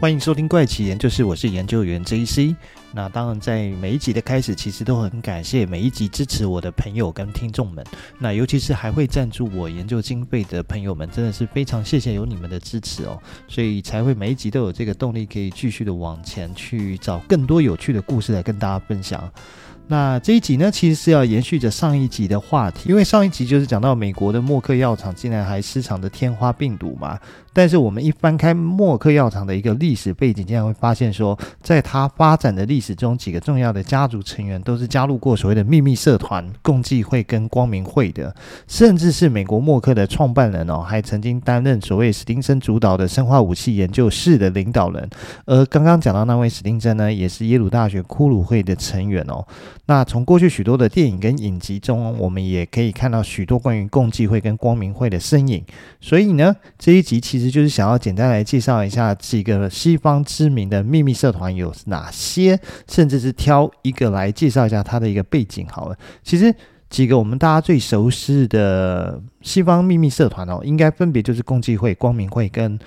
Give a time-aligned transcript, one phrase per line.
[0.00, 2.54] 欢迎收听怪奇研究室，我是研究员 JC。
[2.92, 7.84] 那当然，在每一集的开始，其实都很感谢每一集支持我的朋友跟听众们。
[8.16, 19.28] 那尤其是还会赞助我研究经费的朋友们，真的是非常谢谢有你们的支持哦，所以才会每一集都有这个动力，可以继续的往前去找更多有趣的故事来跟大家分享。
[19.90, 27.18] 那这一集呢，其实是要延续着上一集的话题，因为上一集就是讲到美国的默克药厂竟然还失藏着天花病毒嘛。
[27.58, 38.32] 但是我们一翻开默克药厂的一个历史背景，竟然会发现说，在它发展的历史中，几个重要的家族成员都是加入过所谓的秘密社团、共济会跟光明会的，
[38.68, 45.10] 甚至是美国默克的创办人哦，还曾经担任所谓史丁森主导的生化武器研究室的领导人。
[45.44, 49.44] 而刚刚讲到那位史丁森呢，也是耶鲁大学骷髅会的成员哦。
[49.86, 55.64] 那从过去许多的电影跟影集中，我们也可以看到许多关于共济会跟光明会的身影。
[56.00, 57.47] 所以呢，这一集其实。
[57.50, 65.96] 就是想要简单来介绍一下几个西方知名的秘密社团有哪些，甚至是挑一个来介绍一下它的一个背景好了。
[66.22, 66.54] 其实
[66.90, 72.78] 几个我们大家最熟悉的西方秘密社团哦，应该分别就是共济会、光明会跟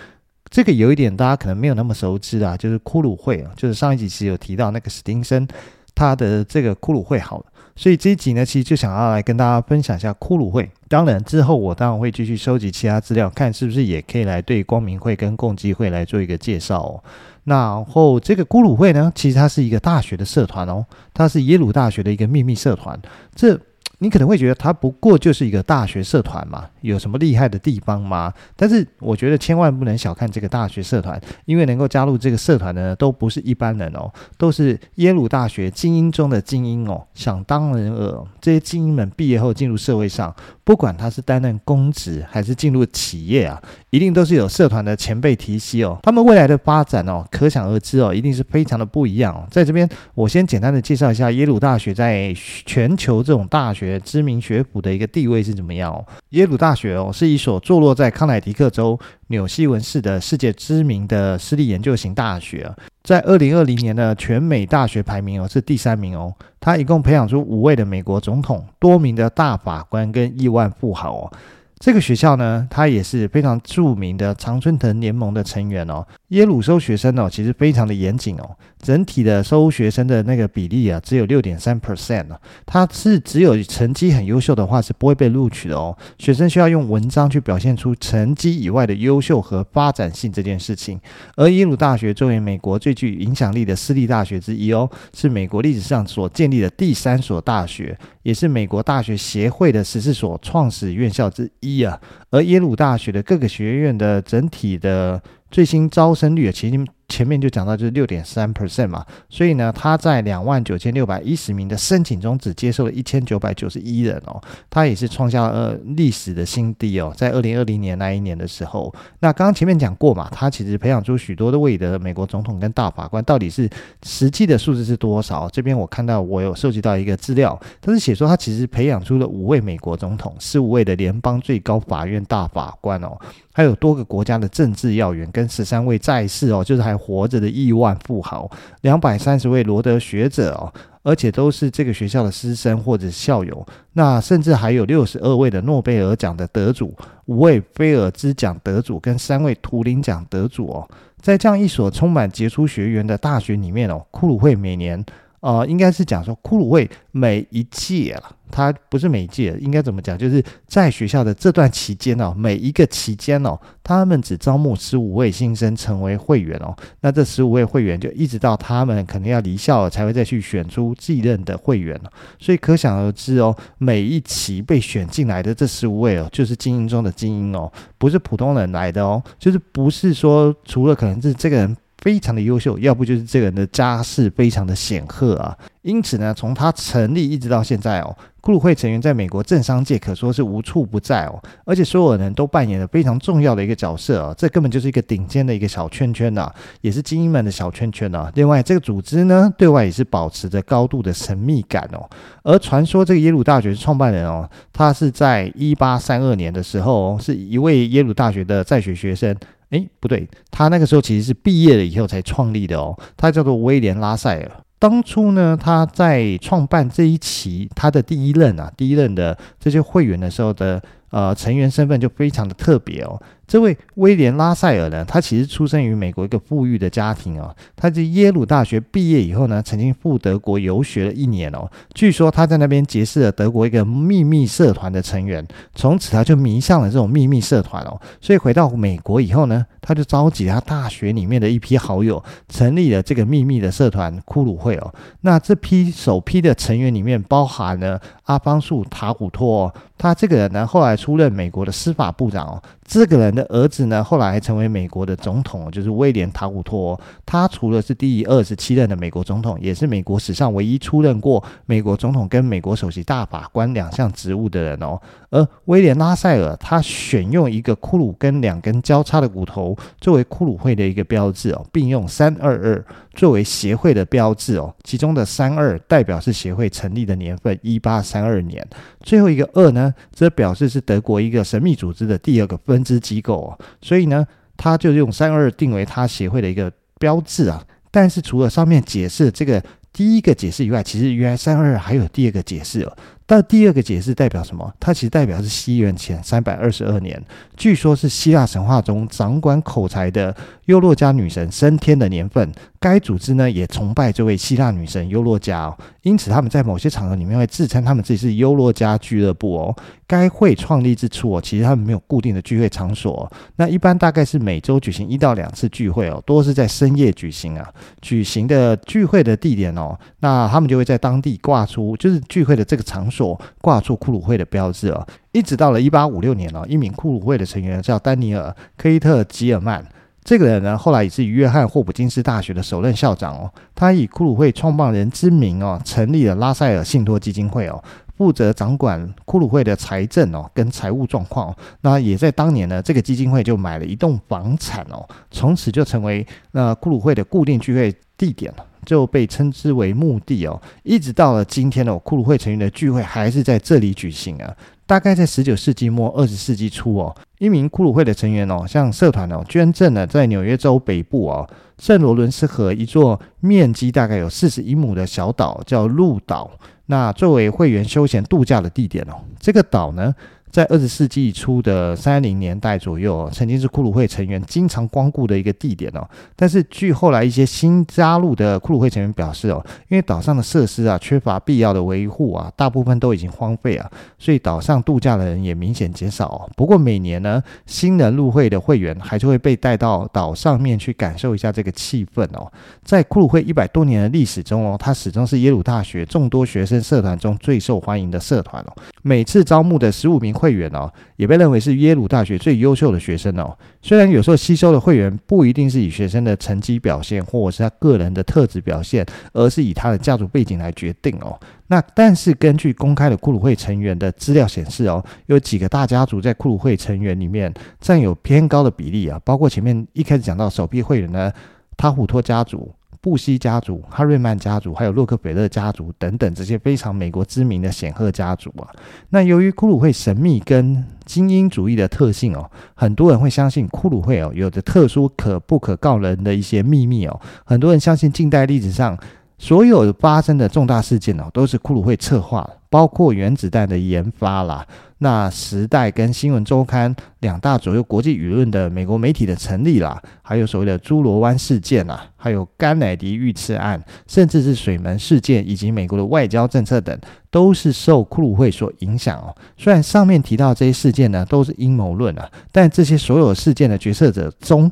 [0.49, 5.47] 这个有一点大家可能没有那么熟知啊，就是骷髅会啊，就是上一集其实有提到那个史丁森
[5.93, 7.45] 他的这个骷髅会好了。
[7.75, 10.69] 所以这一集呢，其实就想要来跟大家分享一下骷髅会。
[10.87, 17.03] 当然之后我当然会继续收集其他资料，看是不是也可以来对光明会跟共济会来做一个介绍哦。
[17.45, 22.99] 然后这个骷髅会呢，其实它是一个大学的社团哦，它是耶鲁大学的一个秘密社团。
[23.33, 23.59] 这
[24.03, 28.33] 你可能会觉得它不过就是一个大学社团嘛，有什么厉害的地方吗？
[28.55, 37.05] 但是我觉得千万不能小看这个大学社团，因为能够加入这个社团的呢，都不是一般人哦，都是耶鲁大学精英中的精英哦。
[37.13, 45.99] 想当然尔，这些精英们毕业后进入社会上，不管他是担任公职还是进入企业啊，一定都是有社团的前辈提携哦。
[46.03, 49.47] 他们未来的发展哦，可想而知哦，一定是非常的不一样哦。
[49.49, 52.33] 在这边，我先简单的介绍一下耶鲁大学在
[52.65, 53.99] 全球这种大学。
[53.99, 56.05] 知名学府的一个地位是怎么样哦？
[56.29, 62.71] 耶鲁大学哦，是一所坐落在康乃狄克州纽西文市的世界知名的私立研究型大学，
[63.03, 66.33] 在二零二零年的全美大学排名哦是第三名哦。
[66.59, 71.31] 他一共培养出五位的美国总统、多名的大法官跟亿万富豪哦。
[71.81, 76.05] 这个学校呢，它也是非常著名的常春藤联盟的成员哦。
[76.27, 78.55] 耶鲁收学生哦，其实非常的严谨哦。
[78.79, 82.27] 整体的收学生的那个比例啊，只有六点三 percent。
[82.67, 85.97] 它是只有成绩很优秀的话是不会被录取的哦。
[86.19, 90.99] 学生需要用文章去表现出成绩以外的优秀和发展性这件事情。
[91.35, 101.70] 而耶鲁大学作为美国最具影响力的私立大学之一哦，是美国历史上所建立的第三所大学，也是美国大学协会的十四所创始院校之一。
[101.77, 101.99] 一啊，
[102.29, 106.85] 而耶鲁大学的各个学院的整体的最新招生率啊，其实。
[107.11, 123.69] 前面就讲到就是六点三 percent 嘛，所以呢，他在两万九千六百一十名的申请中，只接受了一千九百九十一人哦，他也是创下了历史的新低哦，在二零二零年那一年的时候，那刚刚前面讲过嘛，他其实培养出许多的位的美国总统跟大法官，到底是
[124.03, 125.49] 实际的数字是多少？
[125.49, 133.17] 这边我看到我有收集到一个资料，他是写说他其实培养出了五位美国总统，十五位的联邦最高法院大法官哦。
[133.53, 138.49] 还有多个国家的政治要员，跟十三位在世哦，就是还活着的亿万富豪，
[138.81, 140.71] 两百三十位罗德学者哦，
[141.03, 143.65] 而且都是这个学校的师生或者校友。
[143.93, 146.95] 那甚至还有六十二位的诺贝尔奖的得主，
[147.25, 150.89] 五位菲尔兹奖得主，跟三位图灵奖得主哦。
[151.19, 155.05] 在这样一所充满杰出学员的大学里面哦，骷髅会每年。
[155.41, 160.15] 呃，应该是讲说，骷髅会每一届了，他不是每一届，应该怎么讲？
[160.15, 166.75] 就是在学校的这段期间哦，每一个期间哦，他们只招募十五位新生成为会员哦。
[167.01, 171.99] 那这十五位会员就一直到他们可能要离校了，才会再去选出继任的会员。
[172.37, 181.75] 所以可想而知哦，每一期被选进来的这十五位哦，就是精英中的精英哦，不是普通人来的哦，就是不是说除了可能是这个人。
[182.01, 185.57] 非常的优秀，要不就是这个人的家世非常的显赫啊。
[185.83, 194.33] 因此呢，从他成立一直到现在哦，骷髅会成员在美国政商界可说是无处不在哦，而且所有人都扮演了非常重要的一个角色啊。
[194.37, 196.51] 这根本就是一个顶尖的一个小圈圈呐，
[196.81, 198.31] 也是精英们的小圈圈呐。
[198.35, 202.07] 另外，这个组织呢，对外也是保持着高度的神秘感哦。
[202.43, 209.35] 而传说这个耶鲁大学创办人哦，他是在一八三二年的时候，是一位耶鲁大学的在学学生。
[209.71, 212.97] 哎，不对，他那个时候其实是毕业了以后才创立的哦。
[213.17, 214.51] 他叫做威廉拉塞尔。
[214.77, 220.81] 当初呢，他在创办这一期他的第一任啊，第一任的这些会员的时候的
[221.11, 223.21] 呃成员身份就非常的特别哦。
[223.51, 227.53] 这位威廉拉塞尔呢，他其实出生于美国一个富裕的家庭哦。
[227.75, 231.69] 他在耶鲁大学毕业以后呢，曾经赴德国游学了一年哦。
[231.93, 235.45] 据说他在那边结识了德国一个秘密社团的成员，
[235.75, 237.99] 从此他就迷上了这种秘密社团哦。
[238.21, 244.93] 所以回到美国以后呢，他就召集他大学里面的一批好友，成立了这个秘密的社团骷髅会哦。
[245.19, 249.73] 那这批首批的成员里面包含了阿方素塔古托哦。
[249.97, 252.63] 他这个人呢，后来出任美国的司法部长哦。
[252.91, 256.99] 这个人的儿子呢，后来还成为美国的总统，就是威廉塔古托。
[257.25, 264.99] 他除了是第二十七任的美国总统，也是美国史上唯一出任过美国总统跟美国首席大法官两项职务的人哦。
[265.29, 274.75] 而威廉拉塞尔，他选用一个骷髅跟两根交叉的骨头作为骷髅会的一个标志哦，并用三二二作为协会的标志哦。
[274.83, 278.67] 其中的三二代表是协会成立的年份一八三二年，
[278.99, 283.59] 最后一个二呢，则表示是德国一个神秘组织的第二个分支机构哦。
[283.81, 284.25] 所以呢，
[284.57, 287.63] 他就用三二二定为他协会的一个标志啊。
[287.89, 289.61] 但是除了上面解释这个
[289.91, 292.97] 第一个解释以外，其实原来三二二还有第二个解释哦。
[293.31, 294.73] 但第二个解释代表什么？
[294.77, 297.23] 它其实代表是西元前三百二十二年，
[297.55, 300.35] 据说是希腊神话中掌管口才的
[300.65, 302.51] 优洛加女神升天的年份。
[302.77, 309.75] 该组织呢也崇拜这位希腊女神优洛加哦，因此他们在某些场合里面会自称他们自己是优洛加俱乐部哦。
[310.07, 317.65] 该会创立之初哦，其实他们没有固定的聚会场所，那一般大概是每周举行一到两次聚会哦，多是在深夜举行啊。
[318.01, 323.20] 举行的聚会的地点哦，那他们就会在当地挂出就是聚会的这个场所
[323.61, 325.05] 挂出骷髅会的标志哦。
[325.31, 329.85] 一直到了一八五六年哦，一名骷髅会的成员叫丹尼尔·科伊特·吉尔曼。
[330.23, 333.51] 这个人呢，后来也是约翰霍普金斯大学的首任校长哦。
[333.73, 337.83] 他以骷髅会创办人之名哦，成立了拉塞尔信托基金会哦，
[338.15, 341.51] 负责掌管骷髅会的财政哦跟财务状况。
[341.81, 350.61] 那也在当年呢，这个基金会就买了一栋房产哦，从此就成为那骷髅会的固定聚会地点了，就被称之为墓地哦。
[350.83, 354.55] 一直到了今天哦，骷髅会成员的聚会还是在这里举行啊。
[354.85, 366.51] 大概在十九世纪末二十世纪初哦，一名骷髅会的成员哦，向社团哦捐赠了在纽约州北部哦圣罗伦斯河一座面积大概有四十一亩的小岛，叫鹿岛，
[366.87, 369.15] 那作为会员休闲度假的地点哦。
[369.39, 370.13] 这个岛呢，
[370.51, 376.05] 在二十世纪初的三零年代左右，曾经是骷髅会成员经常光顾的一个地点哦。
[376.35, 383.89] 但是据后来一些新加入的骷髅会成员表示哦，因为岛上的设施啊缺乏必要的维护啊，大部分都已经荒废啊，
[384.19, 386.49] 所以岛上度假的人也明显减少。
[386.57, 392.51] 不过每年呢，新人入会的会员还是会被带到岛上面去感受一下这个气氛哦。
[392.83, 398.73] 在骷髅会一百多年的历史中哦，它始终是耶鲁大学众多学生社团中最受欢迎的社团哦。
[399.01, 403.55] 每次招募的十五名会员哦，也被认为是耶鲁大学最优秀的学生哦。
[403.83, 411.39] 虽然有时候吸收的会员不一定是以学生的成绩表现，或者是他个人的特质表现，而是以他的家族背景来决定哦。
[411.67, 421.31] 那但是根据公开的骷髅会成员的资料显示哦，有几个大家族在骷髅会成员里面占有偏高的比例啊，包括前面一开始讲到首批会员呢，
[421.77, 422.73] 塔虎托家族。
[423.01, 428.69] 布希家族、哈瑞曼家族，还有洛克菲勒家族等等这些非常美国知名的显赫家族啊。
[429.09, 437.19] 那由于骷髅会神秘跟精英主义的特性哦，很多人会相信骷髅会哦有着特殊可不可告人的一些秘密哦。
[437.43, 438.95] 很多人相信近代历史上
[439.41, 442.47] 所有发生的重大事件哦，都是骷髅会策划。
[442.69, 444.65] 包括原子弹的研发啦，
[444.99, 456.97] 那时代跟新闻周刊两大左右国际舆论的美国媒体的成立啦，还有所谓的猪玀湾事件啦，还有甘乃迪遇刺案，甚至是水门事件以及美国的外交政策等，
[457.29, 459.35] 都是受骷髅会所影响哦。
[459.57, 464.71] 虽然上面提到这些事件呢都是阴谋论啊，但这些所有事件的决策者中，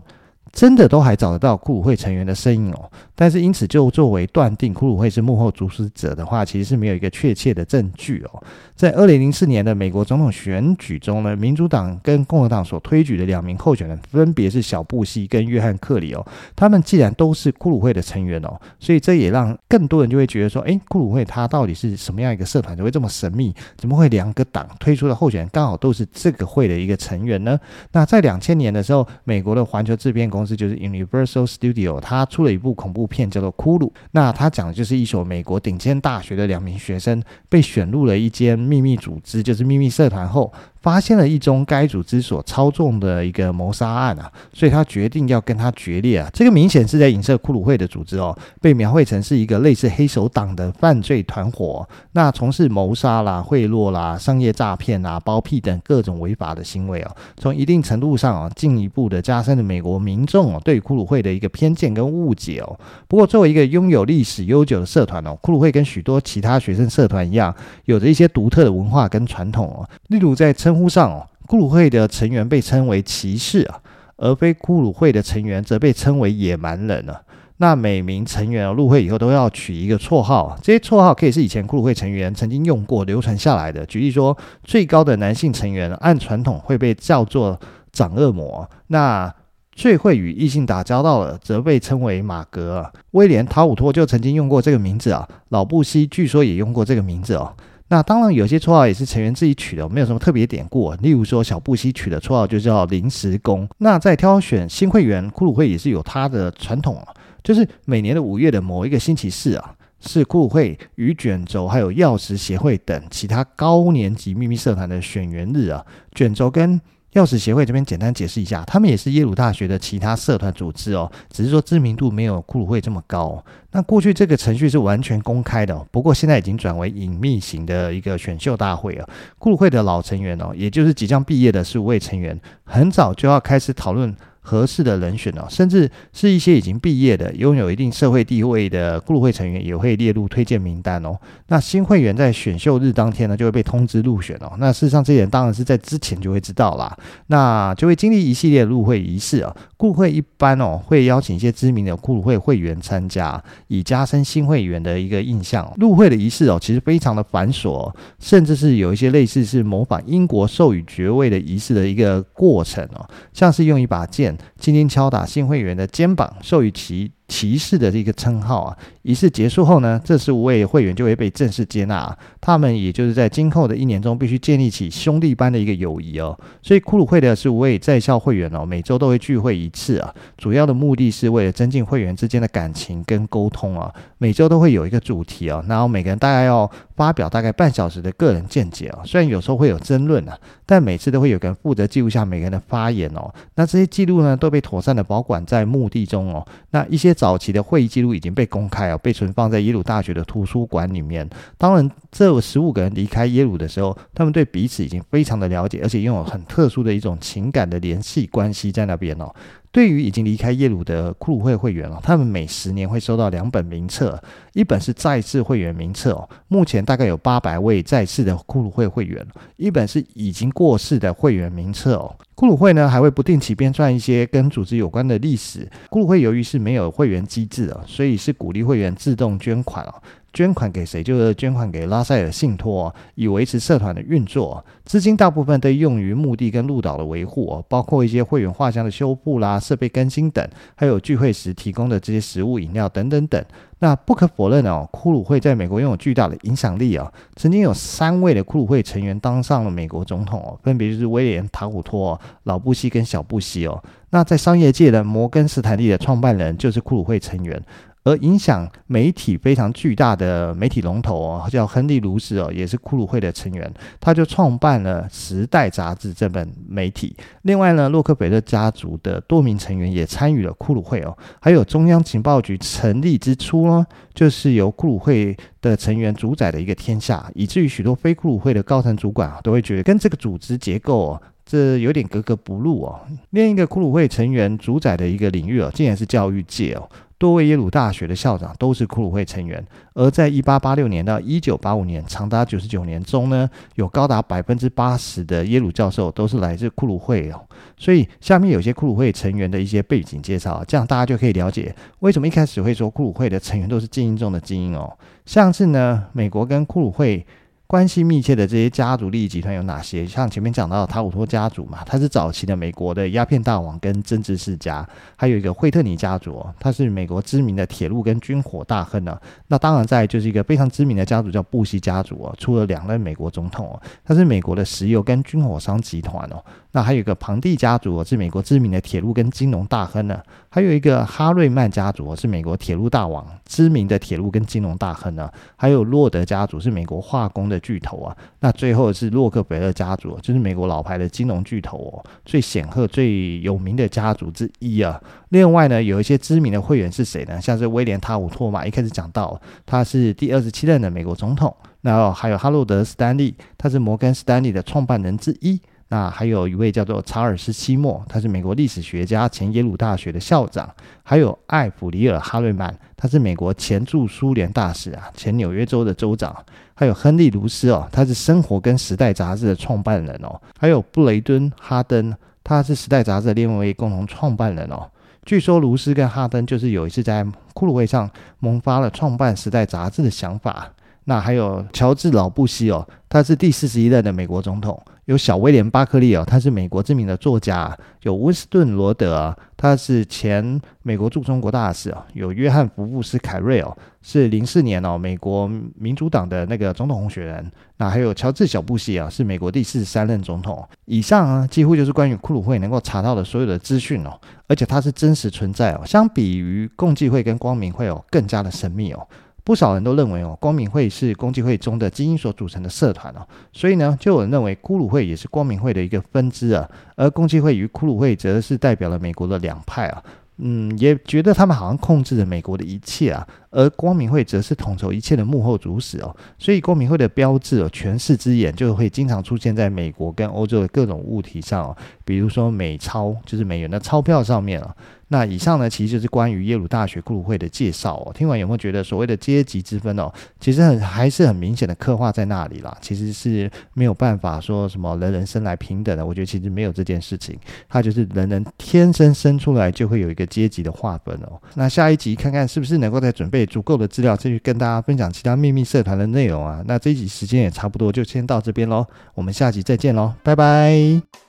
[0.52, 8.44] 真的都还找得到骷髅会成员的身影哦，但是因此就作为断定骷髅会是幕后主使者的话，其实是没有一个确切的证据哦。
[8.76, 16.26] 在二零零四年的美国总统选举中呢，民主党跟共和党所推举的两名候选人分别是小布希跟约翰克里哦。
[16.56, 23.54] 他们既然都是骷髅会的成员哦，所以这也让更多人就会觉得说，诶，骷髅会它到底是什么样一个社团，怎会这么神秘？
[23.78, 27.60] 怎么会两个党推出的候选人刚好都是这个会的一个成员呢？
[27.92, 33.88] 那在两千年的时候，美国的环球制片公公司就是 Universal Studio，他出了一部恐怖片叫做《骷髅》。
[34.12, 46.30] 那他讲的就是一所美国顶尖大学的两名学生被选入了一间秘密组织，就是秘密社团后，发现了一宗该组织所操纵的一个谋杀案啊，所以他决定要跟他决裂啊。
[46.34, 57.12] 这个明显是在影射库鲁会的组织哦，被描绘成是一个类似黑手党的犯罪团伙，那从事谋杀啦、贿赂啦、商业诈骗啦、包庇等各种违法的行为哦。
[57.38, 62.80] 从一定程度上啊，进一步的加深了美国民众哦对库鲁会的一个偏见跟误解哦。
[63.08, 67.54] 不过，作为一个拥有历史悠久的社团哦，库鲁会跟许多其他学生社团一样，
[67.86, 69.88] 有着一些独特的文化跟传统哦。
[70.08, 73.82] 例如在称呼上哦，库鲁会的成员被称为骑士啊，
[74.18, 77.20] 而非库鲁会的成员则被称为野蛮人啊。
[77.58, 83.84] 那每名成员入会以后都要取一个绰号，这些绰号可以是以前库鲁会成员曾经用过、流传下来的。
[83.88, 87.60] 举例说，最高的男性成员按传统会被叫做
[87.92, 89.34] 长恶魔，那
[89.72, 92.94] 最会与异性打交道的则被称为马格。
[93.12, 97.56] 威廉塔武托就曾经用过这个名字啊，老布希据说也用过这个名字哦。
[97.92, 100.94] 那当然，有些绰号也是成员自己取的，没有什么特别典故。
[101.02, 103.68] 例如说，小布希取的绰号就叫临时工。
[103.80, 107.08] 那在挑选新会员，库鲁会也是有它的传统啊，
[107.44, 115.84] 就是每年的五月的某一个星期四啊，是库鲁会与卷轴还有钥匙协会等其他高年级秘密社团的选员日啊。
[116.14, 116.80] 卷轴跟
[117.14, 123.44] 钥匙协会这边简单解释一下，他们也是耶鲁大学的其他社团组织哦，只是说知名度没有库鲁会这么高。
[123.72, 129.10] 那过去这个程序是完全公开的，不过现在已经转为隐秘型的一个选秀大会了。
[129.38, 134.16] 库鲁会的老成员哦，也就是即将毕业的十五位成员，很早就要开始讨论。
[134.42, 141.16] 合适的人选哦，甚至是一些已经毕业的、拥有一定社会地位的库鲁会成员，也会列入推荐名单哦。
[141.48, 144.54] 那新会员在选秀日当天呢，就会被通知入选哦。
[144.58, 149.56] 那事实上，这些人当然是在之前就会知道啦，那就会经历一系列入会仪式啊。
[149.78, 155.72] 库鲁会一般哦，会邀请一些知名的库鲁会会员参加，以加深新会员的一个印象。
[155.78, 164.29] 入会的仪式哦，其实非常的繁琐，甚至是有一些类似是模仿英国授予爵位的仪式的一个过程哦，像是用一把剑。
[164.58, 172.18] 轻轻敲打新会员的肩膀，授予其骑士的这个称号啊，仪式结束后呢，这十五位会员就会被正式接纳。
[172.42, 176.38] 他们也就是在今后的一年中，必须建立起兄弟般的一个友谊哦。
[176.62, 180.14] 所以，库鲁会的十五位在校会员哦，每周都会聚会一次啊。
[180.38, 183.94] 主要的目的是为了增进会员之间的感情跟沟通啊。
[184.18, 189.00] 每周都会有一个主题哦，然后每个人大概要发表大概半小时的个人见解哦。
[189.06, 193.32] 虽然有时候会有争论啊，但每次都会有个人负责记录下每个人的发言哦。
[193.56, 196.46] 那这些记录呢，都被妥善的保管在墓地中哦。
[196.72, 201.30] 那一些早期的会议记录已经被公开啊，被存放在耶鲁大学的图书馆里面。
[201.58, 209.30] 当然，这十五个人离开耶鲁的时候，他们对彼此已经非常的了解，而且拥有很特殊的一种情感的联系关系在那边哦。
[209.72, 214.22] 对于已经离开耶鲁的库鲁会会员哦，他们每十年会收到两本名册，
[214.54, 219.24] 一本是在世会员名册哦，目前大概有八百位在世的库鲁会会员；
[219.58, 222.16] 一本是已经过世的会员名册哦。
[222.34, 225.70] 库鲁会呢还会不定期编撰一些跟组织有关的历史。
[225.90, 229.94] 库鲁会由于是没有会员机制哦，所以是鼓励会员自动捐款哦。
[230.34, 231.04] 捐款给谁？
[231.04, 234.64] 就是捐款给拉塞尔信托，以维持社团的运作。
[234.86, 243.44] 资金大部分都用于墓地跟鹿岛的维护，包括一些会员画像的修复啦、设备更新等，还有聚会时提供的这些食物、饮料等等等。
[243.82, 247.10] 那不可否认哦，库鲁会在美国拥有巨大的影响力啊。
[247.36, 253.82] 曾经有三位的库鲁会成员当上了美国总统哦，分别就是威廉塔古托、老布希跟小布希哦。
[254.10, 257.62] 那在商业界的摩根斯坦利的创办人就是库鲁会成员。
[258.10, 267.16] 而影响媒体非常巨大的媒体龙头哦，叫亨利·卢斯哦，也是库鲁会的成员，他就创办了《时代》杂志这本媒体。
[267.44, 271.16] 另外呢，洛克菲勒家族的多名成员也参与了库鲁会哦。
[271.40, 283.00] 还有中央情报局成立之初呢，就是由库鲁会的成员主宰的一个天下，以至于许多非库鲁会的高层主管啊，都会觉得跟这个组织结构哦，这有点格格不入哦。
[283.30, 286.90] 另一个库鲁会成员主宰的一个领域哦，竟然是教育界哦。
[287.20, 297.46] 多位耶鲁大学的校长都是库鲁会成员，而在一八八六年到一九八五年，长达九十九年中呢，有高达百分之八十的耶鲁教授都是来自库鲁会哦。
[297.78, 304.98] 所以下面有些库鲁会成员的一些背景介绍，这样大家就可以了解为什么一开始会说库鲁会的成员都是精英中的精英哦。
[305.26, 307.26] 像是呢，美国跟库鲁会。
[307.70, 310.04] 关系密切的这些家族利益集团有哪些？
[310.04, 314.84] 像前面讲到的塔武托家族嘛，他是早期的美国的鸦片大王跟政治世家，
[315.16, 319.16] 还有一个惠特尼家族，他是美国知名的铁路跟军火大亨呢。
[319.50, 326.44] 那当然在就是一个非常知名的家族叫布希家族哦，出了两任美国总统哦，他是美国的石油跟军火商集团哦。
[326.72, 330.20] 那还有一个庞蒂家族是美国知名的铁路跟金融大亨呢。
[330.50, 335.32] 还有一个哈瑞曼家族是美国铁路大王，知名的铁路跟金融大亨呢。
[335.56, 337.60] 还有洛德家族是美国化工的。
[337.60, 338.16] 巨头啊。
[338.40, 345.00] 那最后是洛克菲勒家族，就是美国老牌的金融巨头哦，最显赫、最有名的家族之一啊。
[345.30, 347.40] 另外呢，有一些知名的会员是谁呢？
[347.40, 351.56] 像是威廉塔伍托嘛，一开始讲到他是第二十七任的美国总统。
[351.82, 355.62] 那还有哈洛德·史丹利，他是摩根·史丹利的创办人之一。
[355.92, 360.70] 那还有一位叫做查尔斯·西莫，他是美国历史学家，前耶鲁大学的校长。
[361.02, 366.36] 还有艾弗里尔·哈瑞曼，他是美国前驻苏联大使啊，前纽约州的州长。
[366.76, 370.40] 还有亨利·卢斯哦，他是《生活》跟《时代》杂志的创办人哦。
[370.60, 374.88] 还有布雷顿·哈登，他是《时代》杂志的另外一位共同创办人哦。
[375.26, 380.72] 据说卢斯跟哈登就是有一次在骷髅会上萌发了创办《时代》杂志的想法。
[381.10, 384.80] 那还有乔治·老布希哦，他是第四十一任的美国总统。
[385.06, 387.76] 有小威廉·巴克利哦，他是美国知名的作家。
[388.04, 392.06] 有温斯顿·罗德啊，他是前美国驻中国大使啊。
[392.14, 397.52] 有约翰·福布斯·凯瑞哦，是零四年哦美国民主党的那个总统候选人。
[397.78, 400.64] 那还有乔治·小布希啊，是美国第四十三任总统。
[400.86, 404.12] 以上啊，几乎就是关于骷髅会能够查到的所有的资讯哦，
[404.48, 405.82] 而且它是真实存在哦。
[405.88, 409.08] 相比于共济会跟光明会哦，更加的神秘哦。
[409.50, 420.04] 不少人都认为哦，光明会是公济会中的精英所组成的社团哦，所以呢，就有人认为骷髅会也是光明会的一个分支啊，而公济会与骷髅会则是代表了美国的两派啊。
[420.38, 434.76] 嗯，也觉得他们好像控制着美国的一切啊，而光明会则是统筹一切的幕后主使哦，所以光明会的标志哦，权势之眼就会经常出现在美国跟欧洲的各种物体上哦，比如说美钞，就是美元的钞票上面啊。
[435.12, 438.14] 那以上呢，其实就是关于耶鲁大学骷髅会的介绍哦。
[438.14, 440.08] 听完有没有觉得所谓的阶级之分哦，
[440.40, 442.78] 其实很还是很明显的刻画在那里啦。
[442.80, 447.36] 其实是没有办法说什么人人生来平等的，我觉得其实没有这件事情，
[447.68, 451.42] 它就是人人天生生出来就会有一个阶级的划分哦。
[451.56, 456.64] 那下一集看看是不是能够再准备足够的资料，继续跟大家分享其他秘密社团的内容啊。
[456.66, 458.86] 那这一集时间也差不多，就先到这边喽。
[459.14, 461.29] 我们下集再见喽，拜拜。